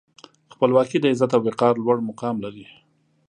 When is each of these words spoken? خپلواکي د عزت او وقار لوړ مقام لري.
خپلواکي 0.53 0.97
د 0.99 1.05
عزت 1.11 1.31
او 1.35 1.41
وقار 1.47 1.73
لوړ 1.83 1.97
مقام 2.09 2.35
لري. 2.45 2.65